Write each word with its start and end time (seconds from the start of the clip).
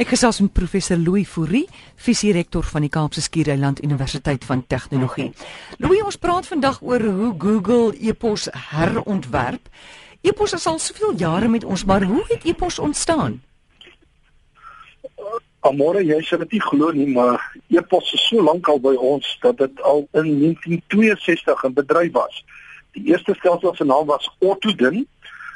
Ek 0.00 0.14
gesels 0.14 0.38
met 0.40 0.54
professor 0.56 0.96
Louis 0.96 1.28
Fourie, 1.28 1.66
visierektor 2.00 2.64
van 2.64 2.86
die 2.86 2.88
Kaapse 2.88 3.20
Skiereiland 3.20 3.82
Universiteit 3.84 4.46
van 4.48 4.62
Tegnologie. 4.64 5.26
Louis, 5.76 6.00
ons 6.00 6.16
praat 6.16 6.48
vandag 6.48 6.78
oor 6.80 7.04
hoe 7.04 7.34
Google 7.42 7.92
e-pos 8.00 8.46
herontwerp. 8.70 9.68
E-pos 10.24 10.56
is 10.56 10.64
al 10.70 10.80
soveel 10.80 11.12
jare 11.20 11.52
met 11.52 11.68
ons, 11.68 11.84
maar 11.84 12.08
hoe 12.08 12.24
het 12.30 12.48
e-pos 12.48 12.78
ontstaan? 12.80 13.42
Amore, 15.68 16.00
jy 16.00 16.22
sê 16.24 16.40
dit 16.46 16.56
nie 16.56 16.64
glo 16.70 16.96
nie, 16.96 17.10
maar 17.12 17.44
e-pos 17.68 18.14
is 18.16 18.24
so 18.32 18.40
lank 18.40 18.72
al 18.72 18.80
by 18.80 18.96
ons 18.96 19.36
dat 19.44 19.60
dit 19.60 19.84
al 19.84 20.06
in 20.16 20.32
1962 20.46 21.68
in 21.68 21.76
bedryf 21.76 22.16
was. 22.16 22.40
Die 22.96 23.04
eerste 23.12 23.36
stelsel 23.36 23.76
se 23.76 23.84
naam 23.84 24.08
was 24.08 24.32
Autodin 24.40 25.04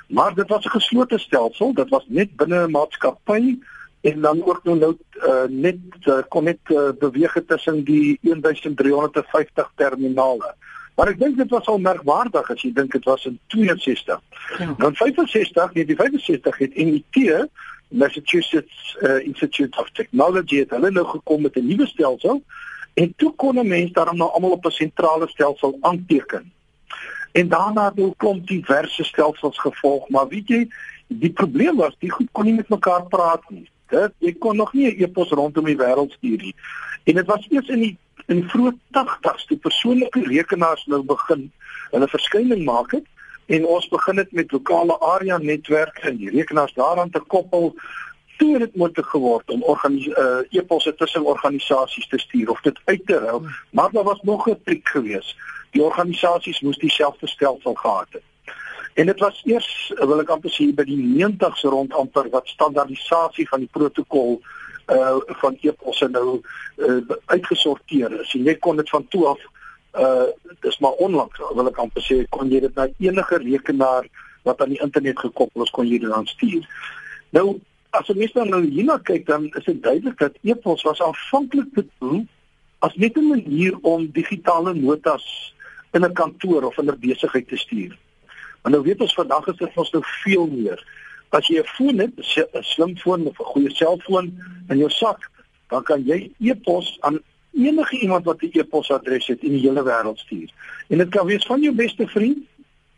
Maar 0.07 0.35
dit 0.35 0.49
was 0.49 0.65
'n 0.65 0.69
geslote 0.69 1.19
stelsel, 1.19 1.73
dit 1.75 1.89
was 1.89 2.05
net 2.09 2.37
binne 2.37 2.67
'n 2.67 2.71
maatskappy 2.71 3.59
en 4.05 4.21
dan 4.21 4.45
ook 4.45 4.61
nou 4.65 4.79
nou 4.79 4.97
uh, 5.17 5.45
net 5.49 5.79
uh, 6.05 6.19
kon 6.29 6.45
net 6.45 6.59
uh, 6.65 6.91
beweeg 6.99 7.39
tussen 7.47 7.85
die 7.85 8.19
1350 8.21 9.73
terminale. 9.75 10.55
Maar 10.95 11.15
ek 11.15 11.19
dink 11.19 11.39
dit 11.41 11.51
was 11.51 11.71
al 11.73 11.81
merkwaardig 11.81 12.51
as 12.53 12.63
jy 12.63 12.73
dink 12.77 12.93
dit 12.93 13.09
was 13.09 13.25
in 13.25 13.39
62. 13.55 14.21
Ja. 14.59 14.75
Dan 14.79 14.95
65, 15.01 15.73
nee, 15.73 15.89
die 15.89 15.97
65 15.97 16.59
het 16.59 16.77
MIT 16.77 17.49
Massachusetts 17.89 18.97
uh, 19.01 19.25
Institute 19.25 19.81
of 19.81 19.91
Technology 19.97 20.61
het 20.61 20.77
hulle 20.77 20.93
nou 20.93 21.07
gekom 21.09 21.49
met 21.49 21.57
'n 21.57 21.67
nuwe 21.67 21.87
stelsel 21.87 22.43
en 22.95 23.13
toe 23.17 23.33
kon 23.37 23.67
mense 23.67 23.93
daarom 23.93 24.17
nou 24.17 24.31
almal 24.31 24.59
op 24.61 24.67
'n 24.67 24.71
sentrale 24.85 25.29
stelsel 25.29 25.79
aanteken. 25.81 26.53
En 27.33 27.49
daarna 27.49 27.89
het 27.89 28.01
ook 28.01 28.19
klomp 28.19 28.47
diverse 28.47 29.05
stelsels 29.05 29.59
gevolg, 29.59 30.09
maar 30.09 30.29
weet 30.29 30.49
jy, 30.49 30.69
die 31.07 31.33
probleem 31.33 31.77
was, 31.77 31.97
die 31.99 32.11
goed 32.11 32.29
kon 32.33 32.45
nie 32.45 32.55
met 32.55 32.69
mekaar 32.69 33.07
praat 33.07 33.43
nie. 33.49 33.69
Dit 33.89 34.13
jy 34.19 34.33
kon 34.39 34.57
nog 34.57 34.73
nie 34.73 34.91
'n 34.91 35.03
e-pos 35.03 35.31
rondom 35.31 35.65
die 35.65 35.77
wêreld 35.77 36.13
stuur 36.13 36.43
nie. 36.43 36.55
En 37.05 37.15
dit 37.15 37.27
was 37.27 37.47
eers 37.51 37.69
in 37.69 37.81
die 37.81 37.97
in 38.27 38.41
die 38.41 38.49
vroeë 38.49 38.73
80's 38.97 39.45
toe 39.47 39.57
persoonlike 39.57 40.23
rekenaars 40.25 40.87
nou 40.87 41.03
begin 41.03 41.53
hulle 41.91 42.09
verskyning 42.09 42.65
maak 42.65 42.91
het 42.97 43.05
en 43.47 43.67
ons 43.67 43.89
begin 43.89 44.17
dit 44.17 44.33
met 44.33 44.53
lokale 44.53 44.97
area 45.01 45.39
netwerke 45.39 46.09
en 46.09 46.17
die 46.17 46.31
rekenaars 46.31 46.73
daaraan 46.75 47.11
te 47.11 47.21
koppel 47.21 47.75
toe 48.39 48.59
dit 48.59 48.77
moontlik 48.77 49.07
geword 49.07 49.51
om 49.51 49.63
uh, 49.63 50.39
e-posse 50.51 50.95
tussen 50.95 51.25
organisasies 51.25 52.09
te 52.09 52.19
stuur 52.19 52.51
of 52.51 52.61
dit 52.61 52.81
uit 52.85 53.07
te 53.07 53.19
ruil, 53.19 53.47
maar 53.71 53.91
daar 53.93 54.05
was 54.05 54.23
nog 54.23 54.49
'n 54.49 54.61
triek 54.65 54.89
geweest 54.89 55.37
die 55.71 55.83
organisasies 55.83 56.61
moes 56.61 56.79
dieselfde 56.79 57.27
stelsel 57.27 57.75
gehad 57.75 58.07
het. 58.11 58.23
En 58.95 59.07
dit 59.07 59.21
was 59.21 59.43
eers 59.45 59.93
wil 59.99 60.21
ek 60.23 60.31
amper 60.31 60.53
sê 60.55 60.69
by 60.71 60.85
die 60.87 61.01
90s 61.03 61.65
rond 61.67 61.95
amper 61.99 62.29
wat 62.31 62.51
standaardisasie 62.53 63.47
van 63.51 63.65
die 63.65 63.73
protokol 63.73 64.39
uh 64.93 65.17
van 65.41 65.57
e-posse 65.65 66.07
nou 66.13 66.39
uh, 66.77 67.01
uitgesorteer 67.33 68.13
is. 68.21 68.35
Jy 68.37 68.55
kon 68.61 68.77
dit 68.77 68.91
van 68.93 69.07
toe 69.09 69.25
af 69.33 69.41
uh 69.99 70.29
dis 70.63 70.79
maar 70.85 71.01
onlangs 71.07 71.43
wil 71.59 71.71
ek 71.73 71.81
amper 71.83 72.05
sê 72.07 72.21
kon 72.37 72.53
jy 72.53 72.61
dit 72.67 72.79
na 72.79 72.87
enige 73.03 73.41
rekenaar 73.43 74.07
wat 74.47 74.61
aan 74.63 74.75
die 74.77 74.83
internet 74.87 75.19
gekoppel 75.19 75.65
is 75.65 75.75
kon 75.75 75.89
jy 75.91 75.99
dit 76.05 76.15
dan 76.15 76.31
stuur. 76.31 76.63
Nou 77.35 77.59
as 77.99 78.07
jy 78.11 78.19
mens 78.21 78.39
nou 78.39 78.63
hierna 78.63 79.01
kyk 79.11 79.27
dan 79.27 79.51
is 79.59 79.67
dit 79.67 79.83
duidelik 79.83 80.23
dat 80.23 80.39
e-pos 80.43 80.87
was 80.87 81.03
aanvanklik 81.03 81.75
bedoel 81.75 82.23
as 82.79 82.95
net 82.95 83.19
'n 83.19 83.27
manier 83.27 83.75
om 83.83 84.07
digitale 84.07 84.75
notas 84.75 85.27
in 85.95 86.05
'n 86.05 86.15
kantoor 86.15 86.63
of 86.71 86.79
in 86.79 86.91
'n 86.91 87.01
besigheid 87.01 87.49
te 87.49 87.57
stuur. 87.57 87.99
Maar 88.65 88.73
nou 88.73 88.85
weet 88.85 89.01
ons 89.05 89.15
vandag 89.15 89.47
is 89.53 89.57
dit 89.57 89.75
ons 89.77 89.91
nou 89.93 90.03
veel 90.25 90.47
meer. 90.49 90.81
As 91.37 91.49
jy 91.53 91.61
'n 91.61 91.67
foon 91.77 91.99
het, 91.99 92.13
'n 92.17 92.63
slimfoon 92.63 93.27
of 93.27 93.39
'n 93.41 93.51
goeie 93.53 93.71
selfoon 93.71 94.33
in 94.69 94.79
jou 94.79 94.91
sak, 94.91 95.31
dan 95.69 95.83
kan 95.83 96.05
jy 96.05 96.33
e-pos 96.41 96.97
aan 97.01 97.21
enige 97.53 97.99
iemand 97.99 98.25
wat 98.25 98.41
'n 98.43 98.51
e-posadres 98.53 99.27
het 99.27 99.43
in 99.43 99.53
die 99.53 99.61
hele 99.61 99.83
wêreld 99.83 100.19
stuur. 100.19 100.51
En 100.89 100.99
dit 100.99 101.09
kan 101.09 101.27
wees 101.27 101.45
van 101.45 101.61
jou 101.61 101.75
beste 101.75 102.07
vriend 102.07 102.39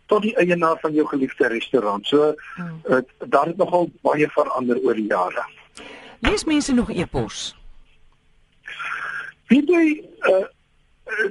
tot 0.06 0.22
die 0.22 0.36
eienaar 0.36 0.78
van 0.80 0.92
jou 0.92 1.06
geliefde 1.06 1.48
restaurant. 1.48 2.06
So 2.06 2.34
hmm. 2.54 2.80
uh, 2.88 2.98
daar 3.26 3.46
het 3.46 3.56
nogal 3.56 3.90
baie 4.00 4.28
verander 4.28 4.78
oor 4.78 4.94
die 4.94 5.06
jare. 5.06 5.46
Lees 6.20 6.44
mense 6.44 6.74
nog 6.74 6.90
e-pos? 6.90 7.56
Wie 9.46 9.62
jy 9.66 10.04
uh, 10.20 10.46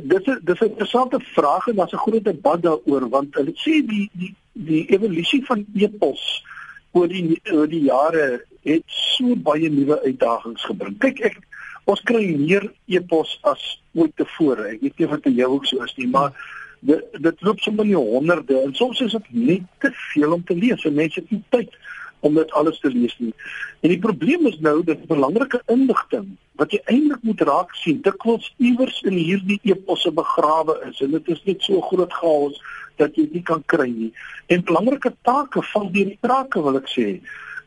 dis 0.02 0.28
is 0.32 0.40
dis 0.42 0.60
'n 0.60 0.70
interessante 0.72 1.20
vraag 1.20 1.68
en 1.68 1.76
daar's 1.76 1.92
'n 1.92 2.06
groot 2.08 2.24
debat 2.24 2.62
daaroor 2.62 3.10
want 3.10 3.36
hulle 3.36 3.54
sê 3.54 3.74
die 3.88 4.10
die 4.14 4.36
die 4.54 4.86
evolusie 4.88 5.46
van 5.46 5.66
e-pos 5.74 6.44
oor 6.92 7.08
die 7.08 7.40
oor 7.52 7.68
die 7.68 7.84
jare 7.84 8.46
het 8.64 8.84
so 8.86 9.36
baie 9.36 9.70
nuwe 9.70 10.02
uitdagings 10.02 10.64
gebring. 10.64 10.98
Kyk 10.98 11.20
ek 11.20 11.38
ons 11.84 12.02
kry 12.02 12.36
meer 12.36 12.72
e-pos 12.88 13.40
as 13.44 13.82
ooit 13.94 14.16
tevore. 14.16 14.68
Ek 14.74 14.82
weet 14.82 14.98
nie 14.98 15.08
of 15.08 15.20
dit 15.22 15.36
jou 15.36 15.52
ook 15.52 15.66
so 15.66 15.84
is 15.84 15.96
nie, 15.98 16.08
maar 16.08 16.32
dit 16.80 17.04
dit 17.22 17.42
loop 17.42 17.60
sommer 17.60 17.86
in 17.86 17.92
die 17.92 18.00
honderde 18.00 18.62
en 18.62 18.74
soms 18.74 19.02
is 19.02 19.12
dit 19.12 19.30
net 19.30 19.62
te 19.80 19.92
veel 20.14 20.34
om 20.34 20.44
te 20.44 20.56
lees. 20.56 20.84
Mense 20.84 21.20
het 21.20 21.32
nie 21.32 21.44
tyd 21.50 21.78
om 22.20 22.34
dit 22.34 22.52
alles 22.52 22.80
te 22.80 22.90
lees 22.90 23.16
nie. 23.18 23.34
En 23.82 23.90
die 23.90 24.00
probleem 24.00 24.46
is 24.46 24.58
nou 24.60 24.84
dat 24.84 25.06
belangrike 25.08 25.62
inligting 25.72 26.36
wat 26.60 26.72
jy 26.72 26.80
eintlik 26.86 27.24
moet 27.28 27.42
raak 27.42 27.74
sien, 27.76 28.02
dikwels 28.02 28.48
iewers 28.58 29.02
in 29.04 29.18
hierdie 29.20 29.60
eposse 29.68 30.12
begrawe 30.12 30.78
is 30.90 31.02
en 31.04 31.12
dit 31.18 31.34
is 31.34 31.42
net 31.46 31.62
so 31.68 31.82
groot 31.90 32.14
chaos 32.14 32.62
dat 33.02 33.18
jy 33.20 33.28
dit 33.32 33.44
kan 33.46 33.64
kry 33.72 33.90
nie. 33.92 34.12
En 34.48 34.64
belangrike 34.64 35.12
take 35.28 35.64
val 35.74 35.90
deur 35.92 36.14
die 36.14 36.22
trake 36.24 36.64
wil 36.64 36.80
ek 36.80 36.88
sê. 36.92 37.10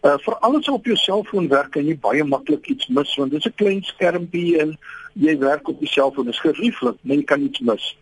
Uh 0.06 0.16
vir 0.25 0.38
alles 0.47 0.69
op 0.70 0.86
jou 0.86 0.97
selfoon 0.97 1.48
werk 1.53 1.76
en 1.76 1.86
jy 1.91 1.97
baie 2.00 2.25
maklik 2.25 2.69
iets 2.72 2.88
mis 2.88 3.15
want 3.19 3.34
dit 3.34 3.44
is 3.44 3.50
'n 3.50 3.59
klein 3.60 3.82
skermpie 3.82 4.59
en 4.62 4.76
jy 5.15 5.38
werk 5.38 5.69
op 5.69 5.80
die 5.80 5.91
selfoon 5.91 6.28
is 6.28 6.41
gerieflik, 6.41 6.97
jy 7.03 7.22
kan 7.22 7.42
iets 7.42 7.60
mis. 7.60 7.97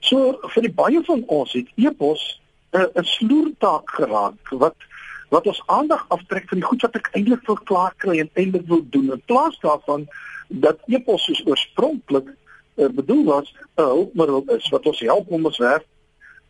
So 0.00 0.38
vir 0.54 0.62
die 0.62 0.76
baie 0.76 1.02
van 1.06 1.24
ons 1.26 1.52
het 1.52 1.68
epos 1.76 2.40
'n 2.72 2.80
uh, 2.80 2.88
'n 3.00 3.04
sloertaak 3.04 3.90
geraak 3.90 4.50
wat 4.50 4.76
wat 5.32 5.46
ons 5.46 5.62
aandag 5.66 6.04
aftrek 6.08 6.48
van 6.48 6.60
die 6.60 6.66
goed 6.68 6.84
wat 6.84 6.96
ek 6.98 7.08
eintlik 7.16 7.46
wil 7.48 7.58
klaar 7.70 7.94
kry 8.04 8.18
en 8.20 8.30
eintlik 8.36 8.66
wil 8.68 8.82
doen 8.94 9.12
in 9.14 9.22
plaas 9.30 9.56
daarvan 9.64 10.04
dat 10.64 10.82
epos 10.92 11.24
soos 11.24 11.40
oorspronklik 11.48 12.28
uh, 12.28 12.88
bedoel 12.98 13.24
was 13.24 13.54
'n 13.80 13.88
hulpmiddel 13.94 14.42
is 14.56 14.68
wat 14.74 14.86
ons 14.86 15.00
help 15.00 15.30
om 15.32 15.48
ons 15.48 15.58
werk 15.58 15.86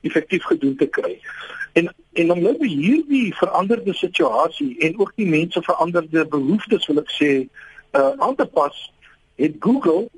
effektief 0.03 0.44
gedoen 0.50 0.76
te 0.76 0.87
kry. 0.87 1.20
En 1.72 1.94
en 2.12 2.32
om 2.32 2.41
nou 2.43 2.56
hierdie 2.66 3.34
veranderde 3.34 3.94
situasie 3.94 4.78
en 4.78 4.99
ook 4.99 5.12
die 5.16 5.26
mense 5.26 5.62
veranderde 5.62 6.26
behoeftes 6.26 6.87
wil 6.87 6.99
ek 7.04 7.14
sê 7.20 7.31
uh 8.00 8.10
aan 8.19 8.34
te 8.34 8.47
pas 8.47 8.82
het 9.34 9.54
Google 9.59 10.09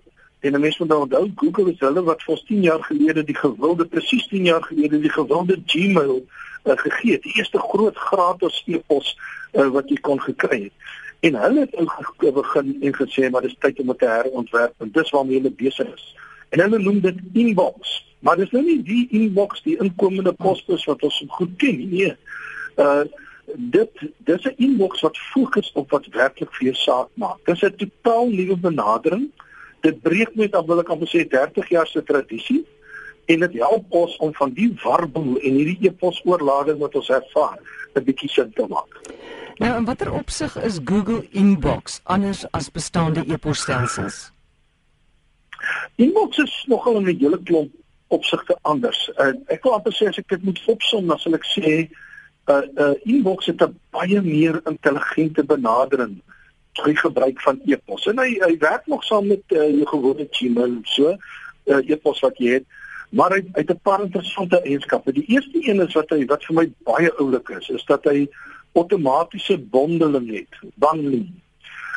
en 0.41 0.60
mense 0.60 0.81
moet 0.81 0.88
nou 0.88 1.00
onthou 1.04 1.31
Google 1.34 1.72
is 1.72 1.84
hulle 1.84 2.02
wat 2.08 2.22
vir 2.22 2.41
10 2.48 2.62
jaar 2.62 2.82
gelede 2.88 3.25
die 3.25 3.36
gewilde 3.36 3.86
presies 3.86 4.26
10 4.32 4.44
jaar 4.44 4.64
gelede 4.64 5.00
die 5.00 5.12
gewilde 5.12 5.60
Gmail 5.66 6.25
uh, 6.64 6.76
gegee. 6.76 7.19
Die 7.19 7.36
eerste 7.36 7.58
groot 7.58 7.97
gratis 7.97 8.62
e-pos 8.66 9.14
uh, 9.52 9.69
wat 9.69 9.88
jy 9.88 9.98
kon 10.00 10.20
gekry 10.20 10.62
het. 10.62 10.92
En 11.25 11.34
hulle 11.41 11.60
het 11.60 11.76
ook 11.76 12.34
begin 12.34 12.76
en 12.80 12.94
gesê 12.94 13.30
maar 13.30 13.42
dis 13.42 13.56
tyd 13.58 13.78
om 13.80 13.86
dit 13.86 13.98
te 13.98 14.08
herontwerp 14.08 14.75
en 14.78 14.91
dis 14.92 15.10
waarmee 15.10 15.41
hulle 15.41 15.52
besig 15.56 15.94
is. 15.94 16.16
En 16.48 16.60
hulle 16.60 16.78
noem 16.78 17.00
dit 17.00 17.20
inbox. 17.32 18.00
Maar 18.19 18.36
dis 18.36 18.50
nou 18.50 18.64
nie 18.64 18.82
die 18.82 19.06
inbox 19.10 19.62
die 19.62 19.78
inkomende 19.80 20.32
posbus 20.32 20.84
wat 20.84 21.02
ons 21.02 21.22
goed 21.28 21.56
ken 21.56 21.76
nie. 21.76 21.88
Nee. 21.92 22.16
Uh 22.76 23.04
dit 23.54 23.91
dis 24.25 24.44
'n 24.44 24.54
inbox 24.56 25.00
wat 25.00 25.19
fokus 25.19 25.72
op 25.72 25.91
wat 25.91 26.06
werklik 26.06 26.52
vir 26.54 26.64
jou 26.64 26.75
saak 26.75 27.08
maak. 27.14 27.38
Dis 27.44 27.62
'n 27.62 27.76
totaal 27.76 28.28
nuwe 28.28 28.56
benadering. 28.56 29.31
Dit 29.81 30.00
breek 30.00 30.34
met 30.34 30.52
dan 30.52 30.66
wil 30.66 30.81
ek 30.81 30.88
amper 30.88 31.08
sê 31.08 31.28
30 31.28 31.69
jaar 31.69 31.86
se 31.86 32.02
tradisie 32.02 32.64
en 33.27 33.41
dit 33.41 33.53
help 33.53 33.85
ons 33.89 34.17
om 34.17 34.35
van 34.35 34.53
die 34.53 34.71
warboel 34.83 35.39
en 35.39 35.59
hierdie 35.59 35.89
epos 35.89 36.21
oorlading 36.25 36.79
wat 36.79 36.95
ons 36.95 37.09
ervaar 37.09 37.59
'n 37.95 38.05
bietjie 38.05 38.31
sin 38.31 38.53
te 38.53 38.67
maak. 38.69 39.01
Nou, 39.59 39.77
in 39.77 39.85
watter 39.85 40.12
opsig 40.12 40.57
is 40.65 40.81
Google 40.85 41.27
Inbox 41.31 42.01
anders 42.05 42.45
as 42.51 42.71
bestaande 42.71 43.25
e-posstelsels? 43.26 44.32
Inbox 45.97 46.38
is 46.38 46.65
nogal 46.67 47.00
'n 47.00 47.17
hele 47.19 47.38
klomp 47.43 47.73
opsigte 48.09 48.59
anders. 48.62 49.11
Uh, 49.17 49.32
ek 49.47 49.62
wil 49.62 49.73
amper 49.73 49.93
sê 49.93 50.09
as 50.09 50.19
ek 50.19 50.29
dit 50.29 50.43
moet 50.43 50.61
opsom, 50.67 51.06
dan 51.06 51.19
sal 51.19 51.35
ek 51.35 51.47
sê 51.47 51.73
uh, 52.50 52.62
uh, 52.77 52.94
Inbox 53.03 53.47
het 53.47 53.62
'n 53.62 53.79
baie 53.91 54.20
meer 54.23 54.61
intelligente 54.67 55.44
benadering 55.44 56.20
vir 56.82 56.97
gebruik 56.97 57.41
van 57.41 57.61
e-pos. 57.65 58.06
En 58.06 58.19
hy 58.19 58.38
hy 58.43 58.56
werk 58.59 58.87
nog 58.87 59.05
saam 59.05 59.27
met 59.27 59.43
uh, 59.49 59.69
jou 59.70 59.87
gewone 59.87 60.27
Gmail 60.31 60.81
so, 60.82 61.17
uh, 61.67 61.81
e-pos 61.88 62.20
wat 62.20 62.38
jy 62.38 62.59
het. 62.59 62.67
Maar 63.14 63.31
hy, 63.31 63.43
het 63.52 63.70
'n 63.70 63.81
paar 63.82 64.02
interessante 64.02 64.61
eienskappe. 64.62 65.12
Die 65.12 65.26
eerste 65.26 65.69
een 65.69 65.81
is 65.81 65.94
wat 65.94 66.11
hy 66.11 66.25
wat 66.26 66.44
vir 66.44 66.55
my 66.55 66.66
baie 66.82 67.12
oulik 67.16 67.49
is, 67.49 67.69
is 67.69 67.84
dat 67.84 68.05
hy 68.05 68.28
outomatiese 68.72 69.58
bondeling 69.58 70.31
het, 70.34 70.55
bundling. 70.75 71.31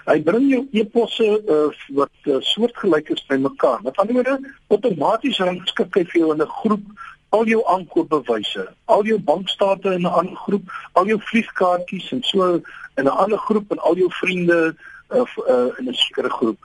Hy 0.06 0.22
bring 0.24 0.50
jou 0.52 0.68
eposse 0.72 1.26
uh, 1.26 1.70
wat 1.88 2.14
uh, 2.24 2.38
soortgelyk 2.40 3.10
is 3.10 3.26
bymekaar. 3.26 3.82
Met 3.84 3.98
ander 3.98 4.14
woorde, 4.14 4.54
outomaties 4.68 5.40
rangskik 5.40 5.96
hy 5.96 6.04
vir 6.06 6.22
jou 6.22 6.34
in 6.34 6.42
'n 6.42 6.56
groep 6.62 6.86
al 7.30 7.46
jou 7.46 7.64
aankoopbewyse, 7.66 8.68
al 8.86 9.04
jou 9.06 9.20
bankstate 9.20 9.94
in 9.94 10.06
'n 10.06 10.16
ander 10.22 10.36
groep, 10.36 10.72
al 10.94 11.08
jou 11.08 11.20
vliegkaartjies 11.22 12.12
en 12.12 12.24
so 12.24 12.62
in 12.96 13.06
'n 13.06 13.18
ander 13.24 13.38
groep 13.38 13.72
en 13.72 13.80
al 13.80 13.98
jou 13.98 14.12
vriende 14.22 14.76
of 15.10 15.38
uh, 15.38 15.70
in 15.78 15.88
'n 15.90 15.94
sekere 15.94 16.30
groep. 16.30 16.58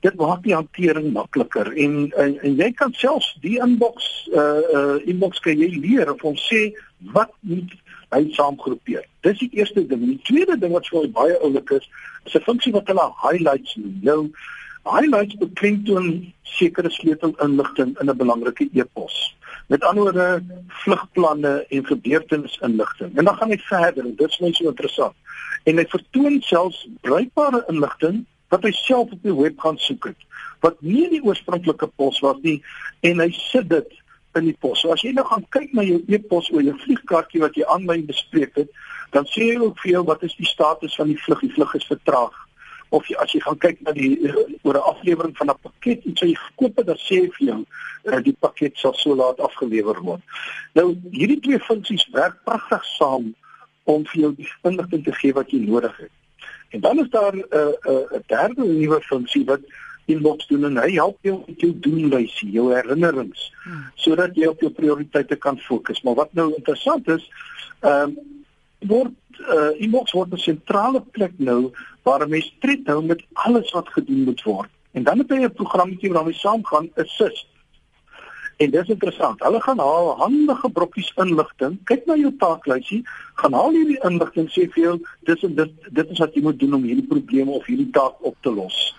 Dit 0.00 0.14
maak 0.14 0.42
die 0.42 0.54
hantering 0.54 1.12
makliker 1.12 1.72
en, 1.72 2.12
en 2.16 2.40
en 2.40 2.56
jy 2.56 2.72
kan 2.72 2.92
selfs 2.92 3.36
die 3.40 3.58
inbox 3.60 4.28
uh 4.32 4.62
uh 4.74 4.96
inbox 5.06 5.40
kan 5.40 5.58
jy 5.58 5.68
leer 5.80 6.12
of 6.12 6.24
ons 6.24 6.48
sê 6.52 6.72
wat 7.12 7.32
moet 7.40 7.72
hy 8.10 8.26
saamgroepeer. 8.32 9.04
Dis 9.20 9.38
die 9.38 9.50
eerste 9.52 9.86
ding. 9.86 10.06
Die 10.06 10.22
tweede 10.22 10.58
ding 10.58 10.72
wat 10.72 10.88
vir 10.88 11.02
my 11.02 11.10
baie 11.10 11.36
oulik 11.40 11.70
is, 11.70 11.88
is 12.24 12.34
'n 12.34 12.46
funksie 12.48 12.72
wat 12.72 12.86
hulle 12.86 13.12
highlights 13.22 13.76
noem. 13.76 14.00
Nou 14.02 14.30
highlights 14.84 15.36
beklemtoon 15.40 16.32
sekere 16.42 16.90
sleutelinligting 16.90 17.98
in 18.00 18.10
'n 18.10 18.16
belangrike 18.16 18.68
e-pos. 18.72 19.36
Met 19.68 19.84
ander 19.84 20.02
woorde, 20.02 20.42
vlugplanne 20.68 21.66
en 21.68 21.86
gebeurtenisinligting. 21.86 23.16
En 23.16 23.24
dan 23.24 23.36
gaan 23.36 23.50
hy 23.50 23.58
verder 23.58 24.04
en 24.04 24.16
dit 24.16 24.28
is 24.28 24.38
my 24.38 24.52
so 24.52 24.68
interessant. 24.68 25.14
En 25.64 25.76
hy 25.76 25.84
vertoon 25.88 26.40
selfs 26.40 26.88
bruikbare 27.00 27.64
inligting 27.68 28.24
wat 28.48 28.62
hy 28.62 28.70
self 28.70 29.12
op 29.12 29.22
die 29.22 29.34
web 29.34 29.58
gaan 29.60 29.78
soek 29.78 30.04
het 30.04 30.28
wat 30.60 30.80
nie 30.84 31.08
die 31.12 31.22
oorspronklike 31.24 31.88
pos 31.96 32.20
was 32.24 32.38
nie 32.44 32.58
en 33.06 33.22
hy 33.22 33.30
sit 33.32 33.68
dit 33.70 33.96
in 34.38 34.46
die 34.46 34.56
pos. 34.62 34.82
So 34.82 34.92
as 34.94 35.02
jy 35.02 35.12
nou 35.16 35.24
gaan 35.26 35.46
kyk 35.54 35.72
na 35.74 35.84
jou 35.86 35.98
e-pos 36.08 36.50
oor 36.54 36.62
jou 36.62 36.76
vliegkaartjie 36.84 37.42
wat 37.42 37.56
jy 37.58 37.66
aanlyn 37.66 38.06
bespreek 38.06 38.54
het, 38.60 38.70
dan 39.14 39.26
sê 39.26 39.48
jy 39.50 39.58
ook 39.58 39.80
vir 39.82 39.96
jou 39.96 40.04
wat 40.06 40.22
is 40.26 40.36
die 40.38 40.46
status 40.46 40.94
van 41.00 41.10
die 41.10 41.18
vlug? 41.24 41.42
Die 41.42 41.54
vlug 41.56 41.74
is 41.80 41.88
vertraag. 41.88 42.36
Of 42.90 43.06
jy, 43.08 43.16
as 43.22 43.32
jy 43.32 43.40
gaan 43.40 43.58
kyk 43.62 43.82
na 43.86 43.94
die 43.96 44.18
uh, 44.26 44.46
oor 44.66 44.78
'n 44.78 44.88
aflewering 44.92 45.36
van 45.36 45.50
'n 45.50 45.62
pakket, 45.62 46.04
iets 46.04 46.20
wat 46.20 46.30
jy 46.30 46.36
gekoop 46.36 46.76
het, 46.76 46.86
dan 46.86 46.98
sê 46.98 47.14
jy 47.22 47.30
vir 47.38 47.46
jou 47.46 47.60
uh, 48.04 48.22
die 48.22 48.36
pakket 48.40 48.78
sal 48.78 48.94
so 48.94 49.14
laat 49.14 49.40
afgelewer 49.40 50.00
word. 50.02 50.22
Nou 50.74 50.94
hierdie 51.10 51.40
twee 51.40 51.60
funksies 51.60 52.06
werk 52.12 52.40
pragtig 52.44 52.84
saam 52.96 53.34
om 53.84 54.06
vir 54.06 54.20
jou 54.20 54.32
die 54.36 54.48
inligting 54.62 55.04
te 55.04 55.12
gee 55.12 55.32
wat 55.32 55.50
jy 55.50 55.62
nodig 55.66 55.96
het. 55.96 56.12
En 56.70 56.80
dan 56.80 56.98
is 56.98 57.10
daar 57.10 57.34
'n 57.34 57.44
uh, 57.50 57.74
'n 57.86 58.14
uh, 58.14 58.20
derde 58.26 58.64
nuwe 58.64 59.00
funksie 59.00 59.44
wat 59.44 59.60
inbox 60.04 60.46
doen 60.46 60.64
en 60.64 60.76
hy 60.76 60.92
help 60.92 61.18
jou 61.22 61.42
met 61.46 61.60
jou 61.60 61.70
doenlysie, 61.86 62.50
jou 62.50 62.74
herinnerings 62.74 63.52
hmm. 63.62 63.84
sodat 63.94 64.34
jy 64.34 64.46
op 64.50 64.60
jou 64.60 64.70
prioriteite 64.70 65.36
kan 65.36 65.58
fokus. 65.58 66.02
Maar 66.02 66.14
wat 66.14 66.32
nou 66.32 66.54
interessant 66.56 67.08
is, 67.08 67.30
ehm 67.80 68.16
um, 68.16 68.38
word 68.86 69.12
uh, 69.40 69.72
inbox 69.80 70.12
word 70.12 70.32
'n 70.32 70.38
sentrale 70.38 71.00
plek 71.00 71.32
nou 71.36 71.72
waar 72.02 72.24
'n 72.24 72.30
mens 72.30 72.54
tred 72.60 72.86
hou 72.86 73.02
met 73.04 73.22
alles 73.32 73.70
wat 73.72 73.88
gedoen 73.88 74.24
moet 74.24 74.42
word. 74.42 74.68
En 74.92 75.02
dan 75.02 75.18
het 75.18 75.28
jy 75.28 75.44
'n 75.44 75.52
programmetjie 75.52 76.12
waarmee 76.12 76.34
saamgaan, 76.34 76.90
Assist. 76.94 77.46
En 78.56 78.70
dis 78.70 78.88
interessant. 78.88 79.40
Hulle 79.42 79.60
gaan 79.60 79.78
haal 79.78 80.16
handige 80.16 80.70
brokkies 80.70 81.12
inligting. 81.16 81.78
Kyk 81.84 82.06
na 82.06 82.16
jou 82.16 82.32
taaklysie, 82.36 83.00
gaan 83.34 83.52
haal 83.52 83.70
hierdie 83.72 84.00
inligting 84.04 84.50
sê 84.52 84.66
vir 84.74 84.82
jou 84.82 84.96
dis 85.28 85.42
en 85.42 85.54
dit 85.54 85.70
dit 85.90 86.10
is 86.10 86.18
wat 86.18 86.34
jy 86.34 86.42
moet 86.42 86.58
doen 86.58 86.74
om 86.74 86.82
hierdie 86.82 87.06
probleme 87.06 87.50
of 87.50 87.64
hierdie 87.66 87.90
taak 87.90 88.20
op 88.20 88.36
te 88.40 88.52
los. 88.52 88.94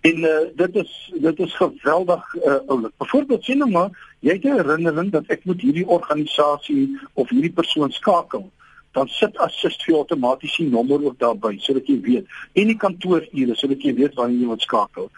En 0.00 0.22
uh, 0.24 0.36
dit 0.54 0.76
is 0.76 0.92
dit 1.26 1.38
is 1.38 1.56
geweldig 1.56 2.34
uh, 2.34 2.54
oulik. 2.66 2.92
Byvoorbeeld 3.02 3.44
sien 3.44 3.58
nou 3.58 3.70
maar, 3.70 3.90
jy 4.20 4.32
het 4.38 4.44
'n 4.44 4.62
herinnering 4.62 5.10
dat 5.10 5.26
ek 5.26 5.44
moet 5.44 5.60
hierdie 5.60 5.86
organisasie 5.86 6.98
of 7.12 7.28
hierdie 7.28 7.52
persoon 7.52 7.90
skakel. 7.92 8.50
Dan 8.92 9.08
sit 9.08 9.36
assist 9.38 9.84
vir 9.86 10.00
outomaties 10.00 10.56
die 10.56 10.68
nommer 10.68 11.04
ook 11.04 11.18
daarby 11.18 11.58
sodat 11.62 11.86
jy 11.86 12.00
weet 12.02 12.26
en 12.58 12.72
die 12.72 12.76
kantoorure 12.76 13.54
sodat 13.54 13.82
jy 13.82 13.94
weet 13.94 14.14
wanneer 14.18 14.40
jy 14.40 14.50
moet 14.50 14.66
skakel. 14.66 15.10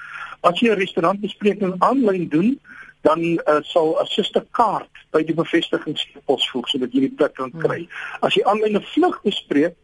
As 0.42 0.60
jy 0.60 0.70
'n 0.70 0.78
restaurantbespreking 0.78 1.74
aanlyn 1.78 2.28
doen, 2.28 2.58
dan 3.02 3.22
uh, 3.22 3.60
sal 3.62 3.98
assist 4.00 4.36
'n 4.36 4.46
kaart 4.50 4.90
by 5.10 5.22
die 5.22 5.34
bevestigingspos 5.34 6.48
voeg 6.50 6.68
sodat 6.68 6.92
jy 6.92 7.08
die 7.08 7.16
plek 7.18 7.34
kan 7.34 7.50
kry. 7.50 7.80
Hmm. 7.84 8.26
As 8.26 8.34
jy 8.34 8.44
aanlyn 8.44 8.76
'n 8.76 8.90
vlug 8.94 9.22
bespreek, 9.22 9.74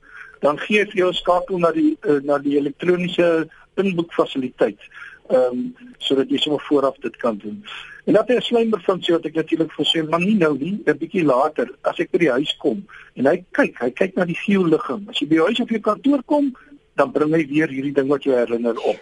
dan 0.40 0.58
gee 0.58 0.84
vir 0.86 0.98
jou 1.04 1.12
skakel 1.12 1.58
na 1.58 1.72
die 1.72 1.96
uh, 2.06 2.20
na 2.22 2.38
die 2.38 2.56
elektroniese 2.58 3.48
inboek 3.76 4.12
fasiliteit. 4.12 4.78
Ehm 5.28 5.52
um, 5.52 5.76
sodat 5.98 6.30
jy 6.30 6.38
sommer 6.38 6.62
vooraf 6.68 6.96
dit 7.04 7.16
kan 7.16 7.36
doen. 7.36 7.64
En 8.08 8.14
dan 8.14 8.24
'n 8.26 8.40
slymer 8.40 8.80
funksie 8.80 9.14
wat 9.14 9.24
ek 9.24 9.34
natuurlik 9.34 9.72
voorsien, 9.72 10.08
maar 10.08 10.20
nie 10.20 10.34
nou 10.34 10.58
nie, 10.58 10.80
'n 10.84 10.96
bietjie 10.98 11.24
later 11.24 11.68
as 11.82 11.98
ek 11.98 12.10
by 12.10 12.18
die 12.18 12.30
huis 12.30 12.56
kom 12.56 12.86
en 13.14 13.26
hy 13.26 13.44
kyk, 13.52 13.78
hy 13.78 13.90
kyk 13.90 14.14
na 14.16 14.24
die 14.24 14.38
geoliggaam. 14.46 15.04
As 15.08 15.18
jy 15.18 15.26
by 15.28 15.34
jou 15.34 15.44
huis 15.44 15.60
of 15.60 15.68
jou 15.68 15.80
kantoor 15.80 16.22
kom, 16.24 16.56
dan 16.96 17.12
bring 17.12 17.34
hy 17.34 17.46
weer 17.46 17.68
hierdie 17.68 17.92
ding 17.92 18.08
wat 18.08 18.22
jou 18.22 18.34
herinner 18.34 18.80
op. 18.80 18.96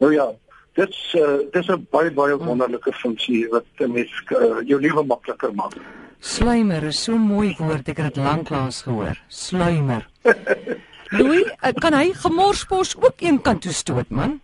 Nou 0.00 0.12
ja, 0.14 0.32
dit's 0.74 1.14
uh, 1.14 1.38
dis 1.52 1.68
'n 1.68 1.86
baie 1.90 2.10
baie 2.10 2.34
hmm. 2.34 2.46
wonderlike 2.46 2.92
funksie 2.92 3.48
wat 3.48 3.66
mens 3.78 4.10
uh, 4.34 4.60
jou 4.66 4.80
lewe 4.80 5.04
makliker 5.04 5.54
maak. 5.54 5.76
Slymer 6.18 6.82
is 6.82 7.02
so 7.02 7.16
mooi 7.16 7.54
woord, 7.58 7.88
ek 7.88 7.96
het 7.96 8.14
dit 8.14 8.24
lanklaas 8.24 8.82
gehoor. 8.82 9.16
Slymer. 9.28 10.08
Louis, 11.18 11.46
eh, 11.60 11.72
kan 11.74 11.92
hy 11.92 12.12
gemorspos 12.12 12.96
ook 12.96 13.20
een 13.20 13.40
kant 13.42 13.62
toe 13.62 13.72
stoot 13.72 14.10
man? 14.10 14.40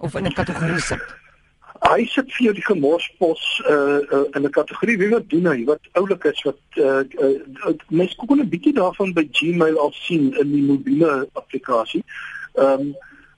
Of 0.00 0.14
in 0.14 0.26
'n 0.26 0.32
kategorie 0.32 0.80
sit? 0.80 1.25
Hy 1.86 2.02
sit 2.10 2.32
vir 2.34 2.48
jou 2.48 2.52
die 2.56 2.64
gemorspos 2.66 3.42
uh, 3.70 3.98
uh 4.10 4.24
in 4.34 4.42
'n 4.42 4.50
kategorie. 4.50 4.98
Wie 4.98 5.10
wat 5.10 5.28
doen 5.30 5.46
hy? 5.46 5.64
Wat 5.64 5.80
oulik 5.92 6.24
is 6.24 6.42
wat 6.42 6.58
uh, 6.82 7.04
uh 7.22 7.74
mens 7.88 8.14
kon 8.14 8.40
'n 8.40 8.48
bietjie 8.48 8.72
daarvan 8.74 9.12
by 9.14 9.28
Gmail 9.30 9.78
al 9.78 9.92
sien 9.94 10.34
in 10.40 10.50
die 10.50 10.62
mobiele 10.62 11.28
applikasie. 11.32 12.02
Ehm 12.54 12.80
um, 12.80 12.94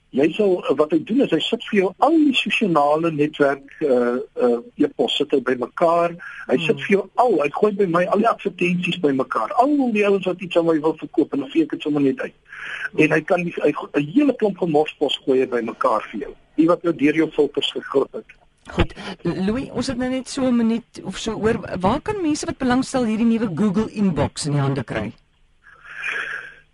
jy 0.09 0.31
sal 0.33 0.55
wat 0.77 0.91
hy 0.91 0.97
doen 1.05 1.21
is 1.21 1.31
hy 1.31 1.39
sit 1.45 1.61
vir 1.69 1.79
jou 1.79 1.89
al 1.97 2.15
die 2.17 2.33
sosiale 2.33 3.11
netwerk 3.11 3.69
uh 3.85 4.17
uh 4.41 4.57
e-pos 4.81 5.19
sit 5.21 5.31
hy 5.31 5.41
bymekaar. 5.51 6.17
Hy 6.47 6.55
hmm. 6.55 6.65
sit 6.65 6.81
vir 6.87 6.95
jou 6.95 7.05
al, 7.21 7.37
hy 7.43 7.49
gooi 7.59 7.71
by 7.83 7.85
my 7.85 8.03
al 8.05 8.25
die 8.25 8.31
advertensies 8.33 8.97
bymekaar. 9.05 9.53
Al 9.61 9.77
die 9.93 10.05
ouens 10.09 10.25
wat 10.25 10.41
iets 10.41 10.57
aan 10.57 10.65
my 10.65 10.79
wil 10.81 10.97
verkoop 10.97 11.33
en 11.33 11.45
dan 11.45 11.53
gee 11.53 11.69
ek 11.69 11.77
dit 11.77 11.85
sommer 11.85 12.01
net 12.01 12.25
uit. 12.25 12.33
Hmm. 12.33 12.99
En 13.05 13.11
hy 13.11 13.21
kan 13.21 13.45
'n 13.45 14.11
hele 14.15 14.33
klomp 14.33 14.57
gemorspos 14.57 15.21
gooi 15.25 15.45
bymekaar 15.45 16.01
vir 16.11 16.19
jou. 16.25 16.33
Die 16.55 16.67
wat 16.67 16.83
nou 16.83 16.95
deur 16.95 17.15
jou 17.15 17.29
filters 17.31 17.71
gegroot 17.71 18.09
het. 18.11 18.38
Goed. 18.71 18.93
Louis, 19.23 19.69
ons 19.73 19.87
het 19.87 19.97
nou 19.97 20.09
net 20.09 20.29
so 20.29 20.45
'n 20.45 20.55
minuut 20.55 21.01
of 21.03 21.17
so 21.17 21.33
oor 21.33 21.59
waar 21.79 22.01
kan 22.01 22.21
mense 22.21 22.45
wat 22.45 22.57
belangstel 22.57 23.05
hierdie 23.05 23.25
nuwe 23.25 23.49
Google 23.55 23.89
inbox 23.91 24.45
in 24.45 24.51
die 24.51 24.61
hande 24.61 24.83
kry? 24.83 25.11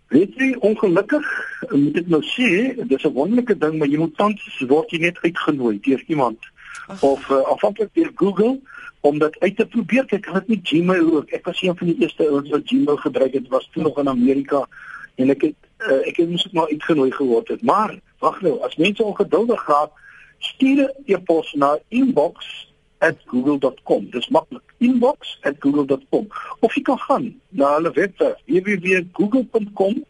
Weet 0.08 0.34
jy 0.34 0.54
ongelukkig 0.60 1.26
moet 1.70 1.96
ek 1.96 2.06
nou 2.06 2.22
sê, 2.22 2.48
dis 2.86 3.04
'n 3.04 3.12
wonderlike 3.12 3.58
ding, 3.58 3.78
maar 3.78 3.88
jy 3.88 3.98
moet 3.98 4.16
tans 4.16 4.64
word 4.68 4.90
jy 4.90 4.98
net 4.98 5.18
uitgenooi 5.22 5.80
deur 5.80 6.02
iemand 6.06 6.38
Ach. 6.86 7.02
of 7.02 7.30
uh, 7.30 7.42
afhanklik 7.54 7.90
deur 7.92 8.12
Google 8.14 8.60
om 9.00 9.18
dit 9.18 9.40
uit 9.40 9.56
te 9.56 9.66
probeer. 9.66 10.04
Ek 10.08 10.28
het 10.32 10.48
nie 10.48 10.60
Gmail 10.62 11.12
ook. 11.14 11.30
Ek 11.30 11.44
was 11.46 11.62
een 11.62 11.76
van 11.76 11.86
die 11.86 11.96
eerste 12.00 12.28
ouens 12.28 12.50
wat 12.50 12.62
Gmail 12.64 12.96
gebruik 12.96 13.32
het. 13.32 13.42
Dit 13.42 13.52
was 13.52 13.68
toe 13.72 13.82
nog 13.82 13.98
in 13.98 14.08
Amerika 14.08 14.66
en 15.14 15.30
ek 15.30 15.42
het 15.42 15.60
uh, 15.86 16.06
ek 16.08 16.16
het 16.16 16.30
mos 16.30 16.48
maar 16.52 16.68
uitgenooi 16.70 17.10
geword 17.10 17.48
het. 17.48 17.62
Maar 17.62 17.98
wag 18.18 18.40
nou, 18.40 18.60
as 18.60 18.76
mense 18.76 19.02
ongeduldig 19.02 19.66
raak, 19.66 19.90
stuur 20.38 20.78
'n 20.82 20.92
e-pos 21.04 21.52
na 21.52 21.78
inbox 21.88 22.66
@google.com. 23.26 24.10
Dis 24.10 24.28
maklik. 24.28 24.62
inbox@google.com. 24.78 26.26
Of 26.60 26.74
jy 26.74 26.82
kan 26.82 26.98
gaan 26.98 27.40
na 27.48 27.74
hulle 27.74 27.90
webwerf 27.90 28.40
www.google.com 28.46 30.04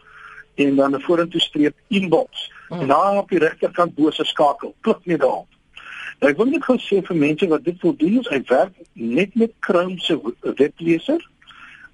en 0.55 0.77
dan 0.77 0.95
'n 0.95 1.01
vorentoe 1.01 1.41
streep 1.41 1.75
inbox. 1.89 2.53
Hmm. 2.69 2.81
En 2.81 2.87
daar 2.87 3.19
op 3.19 3.29
die 3.29 3.39
regterkant 3.39 3.95
bo 3.95 4.11
se 4.11 4.25
skakel, 4.25 4.75
klik 4.81 5.05
net 5.05 5.21
daarop. 5.21 5.49
Nou, 6.21 6.33
ek 6.33 6.37
wil 6.37 6.47
net 6.47 6.65
gou 6.65 6.79
sê 6.81 7.03
vir 7.05 7.17
mense 7.17 7.47
wat 7.49 7.65
dit 7.65 7.83
wil 7.83 7.97
doen, 7.97 8.21
is 8.21 8.29
hy 8.29 8.43
werk 8.49 8.73
net 8.93 9.35
met 9.35 9.53
Chrome 9.61 9.99
se 10.01 10.17
webleser 10.41 11.29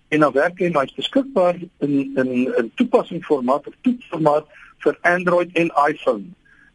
en 0.09 0.21
dan 0.21 0.33
werk 0.33 0.59
hy 0.59 0.69
maar 0.71 0.93
beskikbaar 0.97 1.57
in 1.79 2.13
in 2.15 2.31
'n 2.59 2.71
toepassingsformaat 2.75 3.67
of 3.67 3.75
toetsformaat 3.81 4.47
vir 4.79 4.99
Android 5.01 5.51
en 5.53 5.73
iPhone 5.89 6.25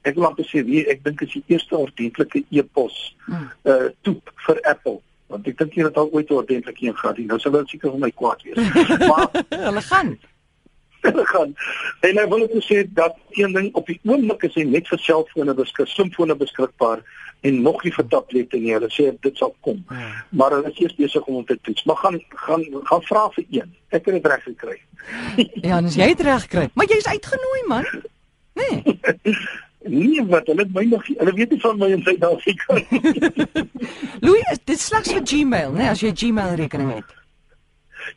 ek 0.08 0.16
wil 0.16 0.30
amper 0.30 0.48
sê 0.48 0.64
wie 0.68 0.86
ek 0.92 1.04
dink 1.06 1.22
is 1.26 1.36
die 1.36 1.44
eerste 1.54 1.78
ordentlike 1.78 2.44
e-pos 2.50 2.96
hmm. 3.28 3.52
uh 3.68 3.92
toep 4.08 4.34
vir 4.48 4.64
Apple. 4.72 5.02
Want 5.28 5.48
ek 5.52 5.60
dink 5.60 5.76
jy 5.76 5.86
het 5.88 6.00
al 6.00 6.10
ooit 6.16 6.32
ordentlik 6.32 6.80
een 6.82 6.96
gehad 6.96 7.20
nou 7.28 7.40
sal 7.44 7.56
hulle 7.58 7.68
seker 7.68 7.94
vir 7.94 8.04
my 8.06 8.12
kwaad 8.16 8.44
wees. 8.48 8.58
Maar 9.10 9.44
hulle 9.68 9.86
gaan. 9.92 10.18
Gaan. 11.08 11.54
En 12.04 12.20
ek 12.20 12.32
wil 12.32 12.44
net 12.44 12.56
sê 12.66 12.82
dat 12.96 13.16
een 13.36 13.54
ding 13.56 13.70
op 13.80 13.88
die 13.88 14.00
oomblik 14.08 14.48
is 14.48 14.56
hy 14.60 14.66
net 14.68 14.90
vir 14.92 15.00
selfone 15.04 15.56
beskik 15.56 15.92
slimfone 15.92 16.36
beskikbaar 16.40 17.04
en 17.48 17.62
nog 17.62 17.84
nie 17.86 17.94
vir 17.94 18.08
tablette 18.12 18.60
nie. 18.60 18.74
Hulle 18.76 18.90
sê 18.92 19.12
dit 19.28 19.40
sal 19.44 19.54
kom. 19.66 19.84
Hmm. 19.92 20.18
maar 20.40 20.56
hulle 20.56 20.72
is 20.72 20.82
eers 20.84 20.98
besig 20.98 21.28
om 21.28 21.44
dit 21.44 21.54
te 21.54 21.60
toets. 21.70 21.86
Maar 21.88 22.02
gaan 22.04 22.20
gaan 22.48 22.66
gaan 22.90 23.08
vra 23.12 23.28
vir 23.36 23.48
een. 23.60 23.76
Ek 23.92 24.08
het 24.08 24.20
dit 24.20 24.32
reg 24.34 24.44
gekry. 24.48 24.80
Ja 25.64 25.80
en 25.80 25.92
jy 25.92 26.12
het 26.16 26.24
reg 26.24 26.48
gekry 26.48 26.70
maar 26.74 26.88
jy's 26.92 27.08
uitgenooi 27.08 27.64
man. 27.68 27.88
Nee 28.58 28.84
Nee, 29.88 30.24
wat 30.30 30.48
hulle 30.52 30.66
my 30.74 30.84
nog 30.90 31.06
hulle 31.08 31.34
weet 31.38 31.54
nie 31.54 31.60
van 31.62 31.78
my 31.80 31.90
in 31.96 32.04
Suid-Afrika 32.06 32.78
nie. 32.80 33.12
Louis, 34.26 34.60
dit 34.66 34.82
slegs 34.82 35.14
vir 35.14 35.24
Gmail, 35.24 35.72
né, 35.72 35.84
nee, 35.84 35.90
as 35.94 36.04
jy 36.04 36.12
Gmail 36.16 36.56
rekening 36.60 36.92
het. 36.98 37.16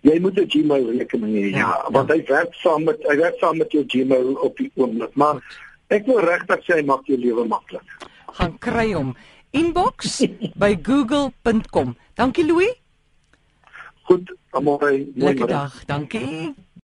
Jy 0.07 0.19
moet 0.23 0.39
'n 0.39 0.49
Gmail 0.50 0.87
rekening 0.99 1.35
hê. 1.35 1.47
Ja, 1.50 1.59
ja, 1.59 1.91
want 1.91 2.11
hy 2.11 2.21
werk 2.29 2.55
saam 2.62 2.85
met 2.85 3.03
hy 3.09 3.17
werk 3.17 3.39
saam 3.43 3.59
met 3.59 3.73
jou 3.73 3.85
Gmail 3.87 4.35
op 4.39 4.57
die 4.57 4.71
oomblik. 4.75 5.15
Maar 5.15 5.43
ek 5.89 6.07
wil 6.07 6.23
regtig 6.25 6.65
sê 6.65 6.79
hy 6.79 6.85
maak 6.87 7.07
jou 7.07 7.19
lewe 7.19 7.47
maklik. 7.47 7.87
Gaan 8.39 8.59
kry 8.59 8.93
hom 8.93 9.17
inbox 9.50 10.23
by 10.55 10.79
google.com. 10.83 11.97
Dankie 12.15 12.47
Louis. 12.47 12.75
Goed, 14.07 14.31
almal 14.50 14.79
mooi 15.15 15.35
dag. 15.47 15.85
Dankie. 15.87 16.55